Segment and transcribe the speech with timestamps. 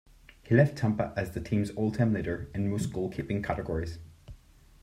[0.41, 3.99] He left Tampa as the team's all-time leader in most goalkeeping categories.